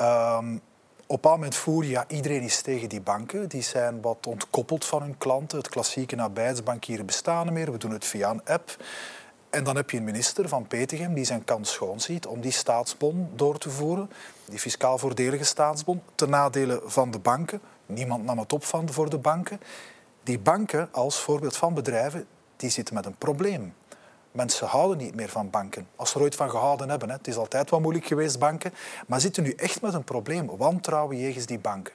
[0.00, 0.60] Um,
[1.06, 3.48] op een moment voer ja, iedereen is tegen die banken.
[3.48, 5.58] Die zijn wat ontkoppeld van hun klanten.
[5.58, 7.72] Het klassieke nabijheidsbankieren bestaan meer.
[7.72, 8.76] We doen het via een app.
[9.50, 12.52] En dan heb je een minister van Petegem die zijn kans schoon ziet om die
[12.52, 14.10] staatsbon door te voeren.
[14.44, 17.60] Die fiscaal voordelige staatsbon, ten nadele van de banken.
[17.86, 19.60] Niemand nam het op van voor de banken.
[20.22, 23.74] Die banken, als voorbeeld van bedrijven, die zitten met een probleem.
[24.32, 25.88] Mensen houden niet meer van banken.
[25.96, 27.08] Als ze er ooit van gehouden hebben.
[27.08, 27.14] Hè.
[27.14, 28.72] Het is altijd wat moeilijk geweest, banken.
[29.06, 30.56] Maar zitten nu echt met een probleem.
[30.56, 31.94] Wantrouwen jegens die banken.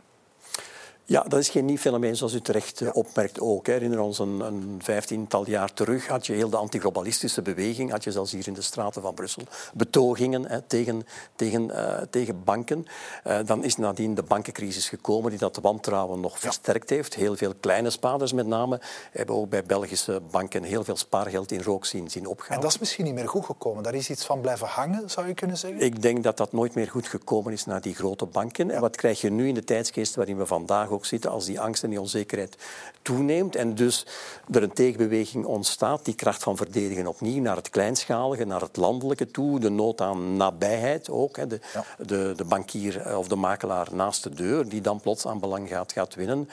[1.10, 2.90] Ja, dat is geen nieuw fenomeen, zoals u terecht ja.
[2.90, 3.68] opmerkt ook.
[3.68, 8.12] Herinner ons een, een vijftiental jaar terug had je heel de antiglobalistische beweging, had je
[8.12, 9.44] zelfs hier in de straten van Brussel
[9.74, 12.86] betogingen hè, tegen, tegen, uh, tegen banken.
[13.28, 16.40] Uh, dan is nadien de bankencrisis gekomen die dat wantrouwen nog ja.
[16.40, 17.16] versterkt heeft.
[17.16, 21.62] Heel veel kleine spaarders met name hebben ook bij Belgische banken heel veel spaargeld in
[21.62, 22.56] rook zien, zien opgaan.
[22.56, 23.84] En dat is misschien niet meer goed gekomen.
[23.84, 25.82] Daar is iets van blijven hangen, zou je kunnen zeggen?
[25.82, 28.68] Ik denk dat dat nooit meer goed gekomen is naar die grote banken.
[28.68, 28.74] Ja.
[28.74, 31.46] En wat krijg je nu in de tijdsgeest waarin we vandaag ook ook zitten als
[31.46, 32.58] die angst en die onzekerheid
[33.02, 34.06] toeneemt en dus
[34.52, 39.32] er een tegenbeweging ontstaat, die kracht van verdedigen opnieuw naar het kleinschalige, naar het landelijke
[39.32, 41.86] toe, de nood aan nabijheid ook, hè, de, ja.
[42.06, 45.92] de, de bankier of de makelaar naast de deur, die dan plots aan belang gaat,
[45.92, 46.50] gaat winnen.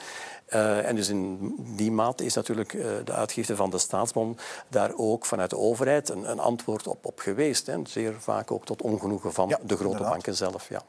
[0.49, 4.91] Uh, en dus in die mate is natuurlijk uh, de uitgifte van de staatsbond daar
[4.95, 7.67] ook vanuit de overheid een, een antwoord op, op geweest.
[7.67, 7.75] Hè.
[7.83, 10.09] Zeer vaak ook tot ongenoegen van ja, de grote inderdaad.
[10.09, 10.69] banken zelf.
[10.69, 10.81] Ja.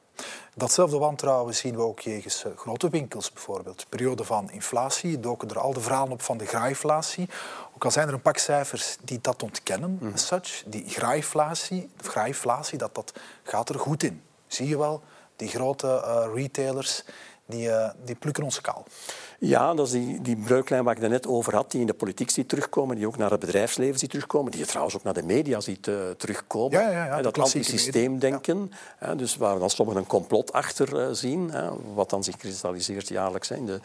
[0.54, 3.86] Datzelfde wantrouwen zien we ook jegens uh, grote winkels bijvoorbeeld.
[3.88, 7.28] Periode van inflatie, doken er al de verhalen op van de graaiflatie.
[7.74, 10.16] Ook al zijn er een pak cijfers die dat ontkennen, mm.
[10.16, 14.22] such, die graaiflatie, graaiflatie dat, dat gaat er goed in.
[14.46, 15.02] Zie je wel,
[15.36, 17.04] die grote retailers
[17.46, 17.70] die,
[18.04, 18.84] die plukken ons kaal.
[19.40, 21.94] Ja, dat is die, die breuklijn waar ik het net over had, die in de
[21.94, 25.14] politiek ziet terugkomen, die ook naar het bedrijfsleven ziet terugkomen, die je trouwens ook naar
[25.14, 26.80] de media ziet uh, terugkomen.
[26.80, 29.14] Ja, ja, ja, dat antisysteemdenken, ja.
[29.14, 33.50] dus waar dan sommigen een complot achter uh, zien, hè, wat dan zich kristalliseert jaarlijks
[33.50, 33.80] in, de,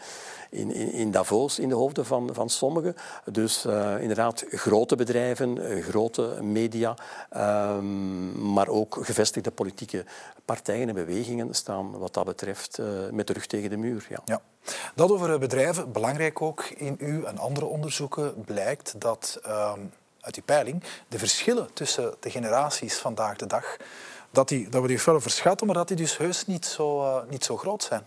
[0.50, 2.96] in, in, in, Davos in de hoofden van, van sommigen.
[3.32, 6.96] Dus uh, inderdaad grote bedrijven, grote media,
[7.36, 10.04] um, maar ook gevestigde politieke
[10.44, 12.78] partijen en bewegingen staan wat dat betreft
[13.10, 14.06] met de rug tegen de muur.
[14.24, 14.40] Ja.
[14.94, 20.42] Dat over bedrijven, belangrijk ook in uw en andere onderzoeken, blijkt dat um, uit die
[20.42, 23.76] peiling de verschillen tussen de generaties vandaag de dag,
[24.30, 27.16] dat, die, dat we die wel overschatten, maar dat die dus heus niet zo, uh,
[27.28, 28.06] niet zo groot zijn.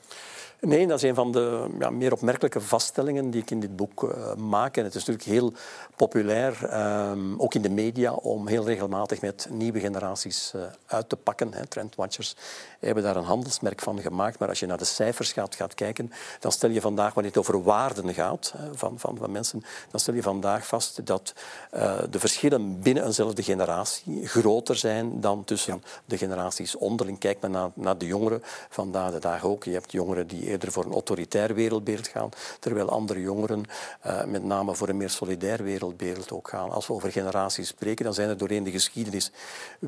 [0.62, 4.04] Nee, dat is een van de ja, meer opmerkelijke vaststellingen die ik in dit boek
[4.04, 4.78] uh, maak.
[4.78, 5.54] En het is natuurlijk heel
[5.96, 11.16] populair, um, ook in de media, om heel regelmatig met nieuwe generaties uh, uit te
[11.16, 11.54] pakken.
[11.54, 11.66] Hè.
[11.68, 12.36] Trendwatchers
[12.80, 14.40] hebben daar een handelsmerk van gemaakt.
[14.40, 17.42] Maar als je naar de cijfers gaat, gaat kijken, dan stel je vandaag, wanneer het
[17.42, 21.34] over waarden gaat hè, van, van, van mensen, dan stel je vandaag vast dat
[21.76, 25.80] uh, de verschillen binnen eenzelfde generatie groter zijn dan tussen ja.
[26.06, 27.20] de generaties onderling.
[27.20, 29.64] Kijk maar naar, naar de jongeren vandaag de dag ook.
[29.64, 32.30] Je hebt jongeren die eerder voor een autoritair wereldbeeld gaan,
[32.60, 33.64] terwijl andere jongeren
[34.06, 36.72] uh, met name voor een meer solidair wereldbeeld ook gaan.
[36.72, 39.32] Als we over generaties spreken, dan zijn er doorheen de geschiedenis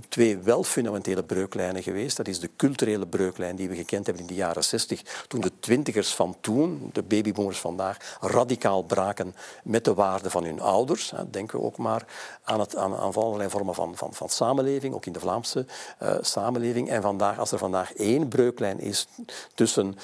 [0.10, 2.18] twee wel fundamentele breuklijnen geweest.
[2.18, 5.52] Dat is de culturele breuklijn die we gekend hebben in de jaren 60, toen de
[5.60, 11.14] twintigers van toen, de babyboomers vandaag, radicaal braken met de waarden van hun ouders.
[11.32, 12.06] Denken we ook maar
[12.44, 15.66] aan, het, aan, allerlei vormen van, van, van samenleving, ook in de Vlaamse
[16.04, 16.90] uh, samenleving.
[16.90, 19.08] En vandaag, als er vandaag één breuklijn is
[19.54, 19.98] tussen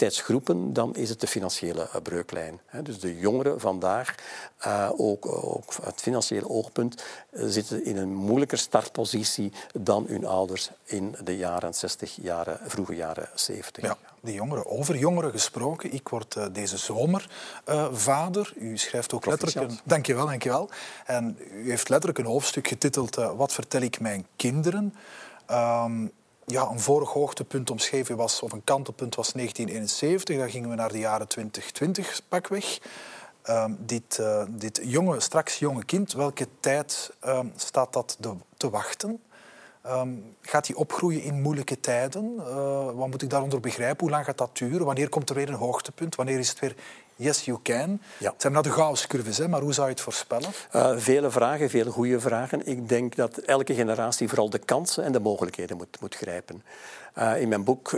[0.00, 2.60] leeftijdsgroepen, dan is het de financiële uh, breuklijn.
[2.82, 4.14] Dus de jongeren vandaag,
[4.66, 11.16] uh, ook, ook het financiële oogpunt, zitten in een moeilijker startpositie dan hun ouders in
[11.24, 13.82] de jaren 60, jaren, vroege jaren 70.
[13.82, 14.66] Ja, de jongeren.
[14.66, 15.92] Over jongeren gesproken.
[15.92, 17.30] Ik word deze zomer
[17.68, 18.52] uh, vader.
[18.56, 19.78] U schrijft ook letterlijk een...
[19.84, 20.70] Dankjewel, dankjewel.
[21.06, 24.94] En u heeft letterlijk een hoofdstuk getiteld uh, Wat vertel ik mijn kinderen?
[25.50, 26.12] Um,
[26.46, 30.38] ja, een vorig hoogtepunt omschreven was, of een kantelpunt was 1971.
[30.38, 32.78] Dan gingen we naar de jaren 2020 pakweg.
[33.50, 38.18] Um, dit, uh, dit jonge, straks jonge kind, welke tijd um, staat dat
[38.56, 39.20] te wachten?
[39.86, 42.34] Um, gaat hij opgroeien in moeilijke tijden?
[42.38, 44.00] Uh, wat moet ik daaronder begrijpen?
[44.00, 44.86] Hoe lang gaat dat duren?
[44.86, 46.14] Wanneer komt er weer een hoogtepunt?
[46.14, 46.74] Wanneer is het weer
[47.16, 48.00] yes, you can?
[48.18, 48.30] Ja.
[48.30, 50.50] Het zijn nou de Gauss-curves, maar hoe zou je het voorspellen?
[50.72, 52.66] Uh, vele vragen, vele goede vragen.
[52.66, 56.62] Ik denk dat elke generatie vooral de kansen en de mogelijkheden moet, moet grijpen.
[57.18, 57.92] Uh, in mijn boek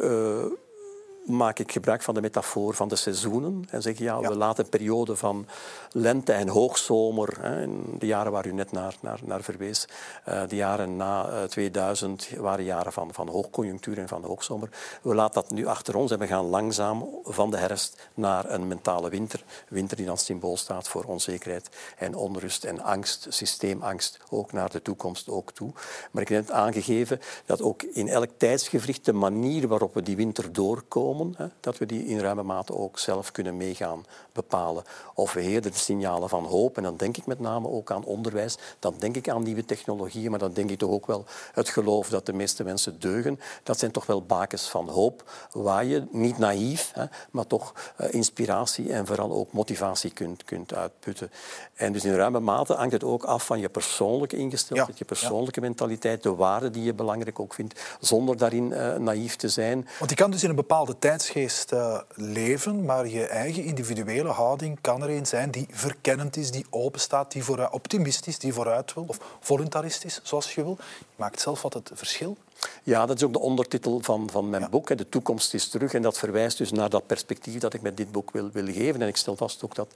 [1.27, 3.65] maak ik gebruik van de metafoor van de seizoenen.
[3.71, 4.29] En zeg ja, ja.
[4.29, 5.47] we laten een periode van
[5.93, 9.89] lente en hoogzomer, hè, in de jaren waar u net naar, naar, naar verwees,
[10.29, 14.69] uh, de jaren na uh, 2000 waren jaren van, van hoogconjunctuur en van hoogzomer.
[15.03, 18.69] We laten dat nu achter ons en we gaan langzaam van de herfst naar een
[18.69, 19.45] mentale winter.
[19.69, 24.83] Winter die dan symbool staat voor onzekerheid en onrust en angst, systeemangst, ook naar de
[24.83, 25.73] toekomst ook toe.
[26.11, 30.17] Maar ik heb net aangegeven dat ook in elk tijdsgevricht de manier waarop we die
[30.17, 34.85] winter doorkomen, Hè, dat we die in ruime mate ook zelf kunnen meegaan bepalen.
[35.15, 38.05] Of we eerder de signalen van hoop, en dan denk ik met name ook aan
[38.05, 41.69] onderwijs, dan denk ik aan nieuwe technologieën, maar dan denk ik toch ook wel het
[41.69, 43.41] geloof dat de meeste mensen deugen.
[43.63, 48.07] Dat zijn toch wel bakens van hoop, waar je niet naïef, hè, maar toch uh,
[48.11, 51.31] inspiratie en vooral ook motivatie kunt, kunt uitputten.
[51.75, 54.95] En dus in ruime mate hangt het ook af van je persoonlijke ingesteldheid, ja.
[54.99, 55.67] je persoonlijke ja.
[55.67, 59.89] mentaliteit, de waarden die je belangrijk ook vindt, zonder daarin uh, naïef te zijn.
[59.99, 64.79] Want je kan dus in een bepaalde tijdsgeest uh, leven, maar je eigen individuele houding
[64.81, 68.95] kan er een zijn die verkennend is, die open staat, die vooruit, optimistisch, die vooruit
[68.95, 70.77] wil, of voluntaristisch, zoals je wil.
[70.99, 72.37] Je maakt zelf wat het verschil.
[72.83, 74.69] Ja, dat is ook de ondertitel van, van mijn ja.
[74.69, 74.97] boek.
[74.97, 75.95] De toekomst is terug.
[75.95, 79.03] En dat verwijst dus naar dat perspectief dat ik met dit boek wil, wil geven.
[79.03, 79.89] En ik stel vast ook dat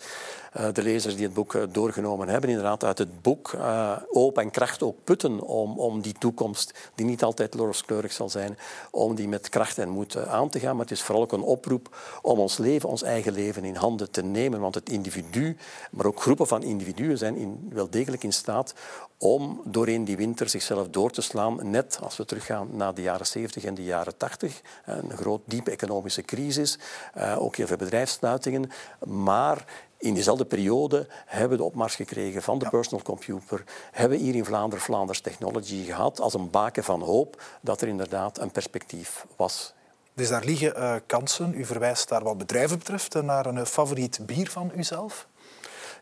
[0.53, 4.51] de lezers die het boek uh, doorgenomen hebben, inderdaad uit het boek uh, hoop en
[4.51, 8.59] kracht ook putten om, om die toekomst, die niet altijd rooskleurig zal zijn,
[8.91, 10.77] om die met kracht en moed aan te gaan.
[10.77, 14.11] Maar het is vooral ook een oproep om ons leven, ons eigen leven in handen
[14.11, 14.61] te nemen.
[14.61, 15.57] Want het individu,
[15.91, 18.75] maar ook groepen van individuen zijn in, wel degelijk in staat
[19.19, 23.27] om doorheen die winter zichzelf door te slaan, net als we teruggaan naar de jaren
[23.27, 24.61] 70 en de jaren 80.
[24.85, 26.79] Een groot, diepe economische crisis,
[27.37, 28.71] ook heel veel bedrijfssluitingen.
[29.05, 29.65] Maar
[30.01, 32.71] in diezelfde periode hebben we de opmars gekregen van de ja.
[32.71, 33.65] personal computer.
[33.91, 37.89] Hebben we hier in Vlaanderen Vlaanders Technology gehad als een baken van hoop dat er
[37.89, 39.75] inderdaad een perspectief was.
[40.15, 41.55] Dus daar liggen uh, kansen.
[41.55, 45.29] U verwijst daar wat bedrijven betreft naar een favoriet bier van uzelf?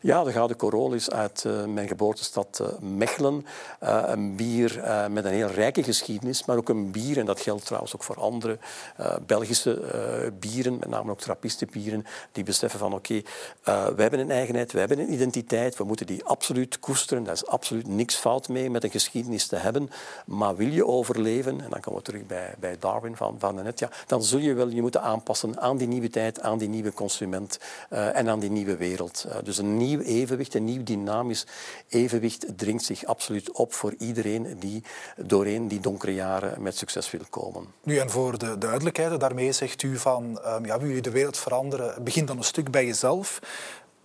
[0.01, 3.45] Ja, de Gouden Corolle is uit uh, mijn geboortestad uh, Mechelen.
[3.83, 7.65] Uh, een bier met een heel rijke geschiedenis, maar ook een bier, en dat geldt
[7.65, 8.57] trouwens ook voor andere
[9.25, 9.81] Belgische
[10.39, 13.23] bieren, met name ook trappistenbieren, die beseffen van oké,
[13.63, 17.23] okay, we hebben een eigenheid, we hebben een identiteit, we moeten die absoluut koesteren.
[17.23, 19.89] Daar is absoluut niks fout mee met een geschiedenis te hebben.
[20.25, 23.79] Maar wil je overleven, en dan komen we terug bij, bij Darwin van, van net,
[23.79, 26.93] ja, dan zul je wel je moeten aanpassen aan die nieuwe tijd, aan die nieuwe
[26.93, 27.59] consument
[27.89, 29.25] en aan die nieuwe wereld.
[29.43, 31.45] dus een evenwicht, een nieuw dynamisch
[31.87, 34.83] evenwicht dringt zich absoluut op voor iedereen die
[35.17, 37.67] doorheen die donkere jaren met succes wil komen.
[37.83, 41.37] Nu, en voor de duidelijkheid, daarmee zegt u van, um, ja, wil je de wereld
[41.37, 43.39] veranderen, begin dan een stuk bij jezelf.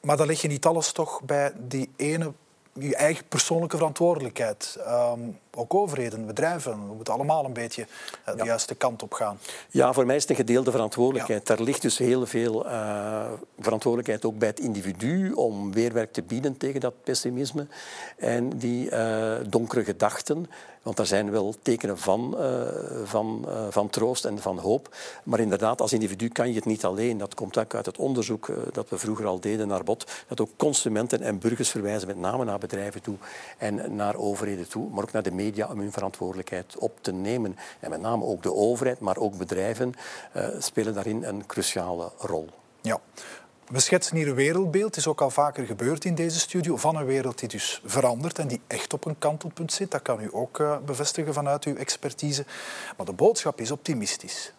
[0.00, 2.32] Maar dan leg je niet alles toch bij die ene,
[2.72, 4.76] je eigen persoonlijke verantwoordelijkheid.
[4.88, 6.88] Um, ook overheden, bedrijven.
[6.88, 7.86] We moeten allemaal een beetje
[8.24, 9.38] de juiste kant op gaan.
[9.70, 11.48] Ja, voor mij is het een gedeelde verantwoordelijkheid.
[11.48, 11.54] Ja.
[11.54, 12.66] Daar ligt dus heel veel
[13.58, 17.66] verantwoordelijkheid ook bij het individu om weerwerk te bieden tegen dat pessimisme
[18.16, 18.90] en die
[19.48, 20.46] donkere gedachten.
[20.84, 22.62] Want er zijn wel tekenen van, uh,
[23.04, 24.96] van, uh, van troost en van hoop.
[25.22, 27.18] Maar inderdaad, als individu kan je het niet alleen.
[27.18, 30.10] Dat komt ook uit het onderzoek uh, dat we vroeger al deden naar bod.
[30.28, 33.16] Dat ook consumenten en burgers verwijzen met name naar bedrijven toe
[33.58, 34.90] en naar overheden toe.
[34.90, 37.56] Maar ook naar de media om hun verantwoordelijkheid op te nemen.
[37.80, 39.94] En met name ook de overheid, maar ook bedrijven
[40.58, 42.48] spelen daarin een cruciale rol.
[42.80, 43.00] Ja.
[43.64, 47.04] We schetsen hier een wereldbeeld, is ook al vaker gebeurd in deze studio, van een
[47.04, 49.90] wereld die dus verandert en die echt op een kantelpunt zit.
[49.90, 52.44] Dat kan u ook uh, bevestigen vanuit uw expertise.
[52.96, 54.52] Maar de boodschap is optimistisch.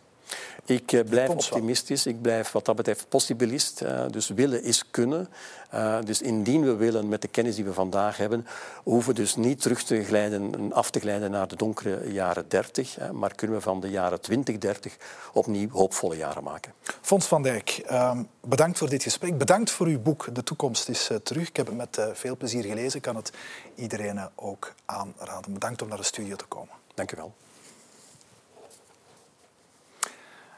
[0.66, 3.82] Ik uh, blijf optimistisch, ik blijf wat dat betreft possibilist.
[3.82, 5.30] Uh, dus willen is kunnen.
[5.74, 8.48] Uh, dus indien we willen met de kennis die we vandaag hebben,
[8.84, 13.12] hoeven we dus niet terug te glijden, af te glijden naar de donkere jaren 30,
[13.12, 14.98] maar kunnen we van de jaren 2030
[15.34, 16.74] opnieuw hoopvolle jaren maken.
[17.02, 19.38] Fons van Dijk, ehm, bedankt voor dit gesprek.
[19.38, 21.48] Bedankt voor uw boek De Toekomst is terug.
[21.48, 22.96] Ik heb het met veel plezier gelezen.
[22.96, 23.32] Ik kan het
[23.76, 25.54] iedereen ook aanraden.
[25.54, 26.74] Bedankt om naar de studio te komen.
[26.94, 27.34] Dank u wel.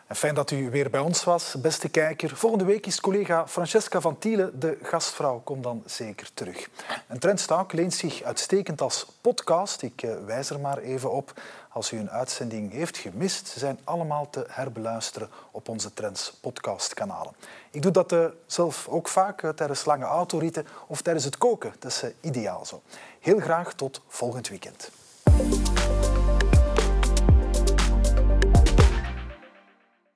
[0.07, 2.35] En fijn dat u weer bij ons was, beste kijker.
[2.35, 6.69] Volgende week is collega Francesca van Tielen, de gastvrouw, komt dan zeker terug.
[7.07, 9.81] En Trendstalk leent zich uitstekend als podcast.
[9.81, 11.41] Ik eh, wijs er maar even op.
[11.69, 17.33] Als u een uitzending heeft gemist, ze zijn allemaal te herbeluisteren op onze Trends podcastkanalen.
[17.71, 21.73] Ik doe dat uh, zelf ook vaak uh, tijdens lange autoritten of tijdens het koken.
[21.79, 22.81] Dat is ideaal zo.
[23.19, 24.89] Heel graag tot volgend weekend.